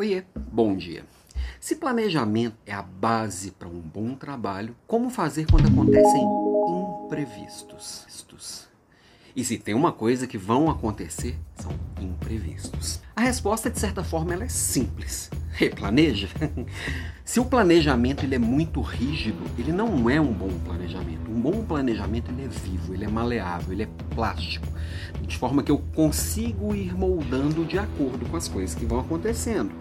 [0.00, 1.04] Oiê, bom dia.
[1.58, 6.22] Se planejamento é a base para um bom trabalho, como fazer quando acontecem
[7.04, 8.06] imprevistos?
[9.34, 13.00] E se tem uma coisa que vão acontecer, são imprevistos.
[13.16, 15.30] A resposta, de certa forma, ela é simples.
[15.60, 16.28] Replaneja.
[17.24, 21.28] se o planejamento ele é muito rígido, ele não é um bom planejamento.
[21.28, 24.68] Um bom planejamento ele é vivo, ele é maleável, ele é plástico,
[25.20, 29.72] de forma que eu consigo ir moldando de acordo com as coisas que vão acontecendo.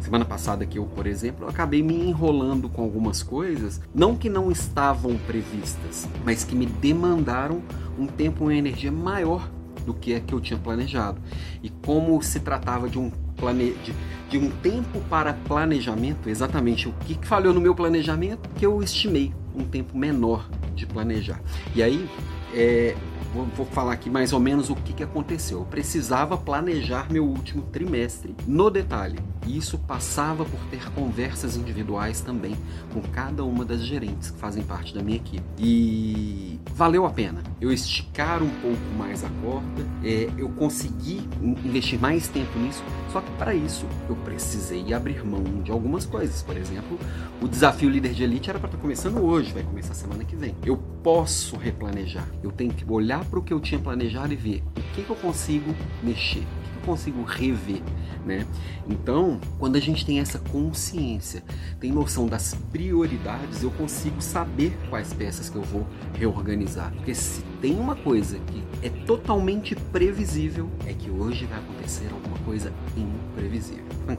[0.00, 4.30] Semana passada que eu, por exemplo, eu acabei me enrolando com algumas coisas, não que
[4.30, 7.62] não estavam previstas, mas que me demandaram
[7.98, 9.46] um tempo e uma energia maior
[9.84, 11.20] do que a que eu tinha planejado.
[11.62, 13.74] E como se tratava de um plane...
[13.84, 13.94] de,
[14.28, 19.34] de um tempo para planejamento, exatamente o que falhou no meu planejamento que eu estimei
[19.54, 21.40] um tempo menor de planejar.
[21.74, 22.08] E aí
[22.54, 22.94] é,
[23.32, 25.60] vou, vou, falar aqui mais ou menos o que, que aconteceu.
[25.60, 29.18] Eu precisava planejar meu último trimestre no detalhe.
[29.46, 32.56] E isso passava por ter conversas individuais também
[32.92, 35.42] com cada uma das gerentes que fazem parte da minha equipe.
[35.58, 37.42] E valeu a pena.
[37.60, 43.20] Eu esticar um pouco mais a corda, é, eu consegui investir mais tempo nisso, só
[43.20, 46.42] que para isso eu precisei abrir mão de algumas coisas.
[46.42, 46.98] Por exemplo,
[47.40, 50.34] o desafio líder de elite era para estar tá começando hoje, vai começar semana que
[50.34, 50.54] vem.
[50.64, 52.26] Eu posso replanejar.
[52.42, 55.10] Eu tenho que olhar para o que eu tinha planejado e ver o que, que
[55.10, 57.82] eu consigo mexer, o que, que eu consigo rever
[58.24, 58.46] né?
[58.88, 61.42] Então, quando a gente tem essa consciência,
[61.78, 66.92] tem noção das prioridades, eu consigo saber quais peças que eu vou reorganizar.
[66.92, 72.38] Porque se tem uma coisa que é totalmente previsível, é que hoje vai acontecer alguma
[72.38, 73.84] coisa imprevisível.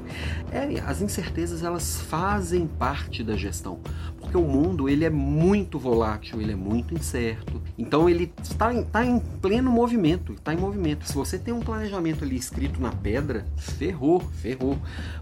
[0.52, 3.80] É, as incertezas elas fazem parte da gestão,
[4.20, 7.62] porque o mundo ele é muito volátil, ele é muito incerto.
[7.78, 11.08] Então ele está em, está em pleno movimento, está em movimento.
[11.08, 14.78] Se você tem um planejamento ali escrito na pedra, ferrou, ferrou,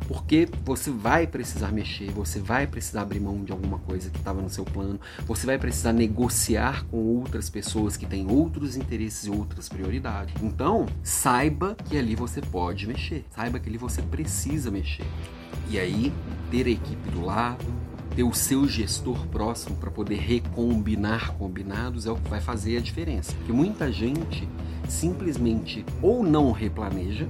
[0.07, 4.41] porque você vai precisar mexer, você vai precisar abrir mão de alguma coisa que estava
[4.41, 9.29] no seu plano, você vai precisar negociar com outras pessoas que têm outros interesses e
[9.29, 10.33] outras prioridades.
[10.41, 15.05] Então saiba que ali você pode mexer, saiba que ali você precisa mexer.
[15.69, 16.11] E aí
[16.49, 17.65] ter a equipe do lado,
[18.15, 22.81] ter o seu gestor próximo para poder recombinar combinados é o que vai fazer a
[22.81, 23.33] diferença.
[23.35, 24.47] Porque muita gente
[24.87, 27.27] simplesmente ou não replaneja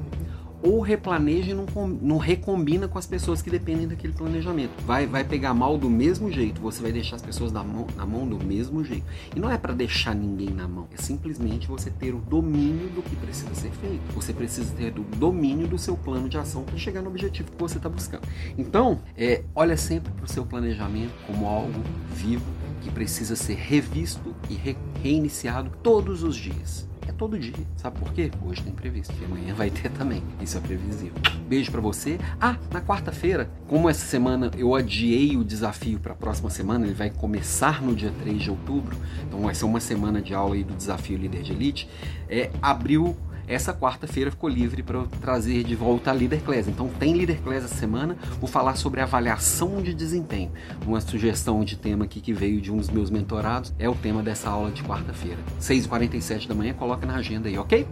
[0.62, 1.66] ou replaneja e não,
[2.02, 4.72] não recombina com as pessoas que dependem daquele planejamento.
[4.86, 8.06] Vai, vai pegar mal do mesmo jeito, você vai deixar as pessoas na mão, na
[8.06, 9.06] mão do mesmo jeito.
[9.36, 13.02] E não é para deixar ninguém na mão, é simplesmente você ter o domínio do
[13.02, 14.02] que precisa ser feito.
[14.14, 17.58] Você precisa ter o domínio do seu plano de ação para chegar no objetivo que
[17.58, 18.28] você está buscando.
[18.58, 21.82] Então, é, olha sempre para o seu planejamento como algo
[22.14, 22.46] vivo
[22.82, 27.54] que precisa ser revisto e re reiniciado todos os dias todo dia.
[27.78, 28.32] Sabe por quê?
[28.46, 29.14] Hoje tem previsto.
[29.22, 30.24] E amanhã vai ter também.
[30.42, 31.14] Isso é previsível.
[31.48, 32.20] Beijo para você.
[32.40, 36.94] Ah, na quarta-feira, como essa semana eu adiei o desafio para a próxima semana, ele
[36.94, 38.98] vai começar no dia 3 de outubro.
[39.28, 41.90] Então vai ser uma semana de aula aí do desafio líder de elite.
[42.28, 43.16] É, abriu
[43.50, 46.68] essa quarta-feira ficou livre para eu trazer de volta a Líder Class.
[46.68, 50.52] Então tem Líder Class essa semana, vou falar sobre avaliação de desempenho.
[50.86, 54.22] Uma sugestão de tema aqui que veio de um dos meus mentorados é o tema
[54.22, 55.40] dessa aula de quarta-feira.
[55.60, 57.88] 6h47 da manhã, coloca na agenda aí, ok?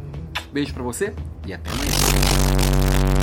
[0.53, 1.11] Beijo para você
[1.45, 3.16] e até amanhã.